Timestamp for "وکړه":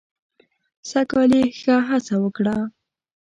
2.23-2.57